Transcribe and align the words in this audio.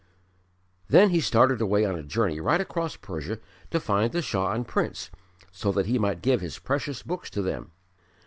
Then 0.87 1.11
he 1.11 1.19
started 1.21 1.61
away 1.61 1.85
on 1.85 1.93
a 1.95 2.01
journey 2.01 2.39
right 2.39 2.59
across 2.59 2.95
Persia 2.95 3.37
to 3.69 3.79
find 3.79 4.11
the 4.11 4.23
Shah 4.23 4.51
and 4.53 4.67
Prince 4.67 5.11
so 5.51 5.71
that 5.73 5.85
he 5.85 5.99
might 5.99 6.23
give 6.23 6.41
his 6.41 6.57
precious 6.57 7.03
books 7.03 7.29
to 7.29 7.43
them. 7.43 7.69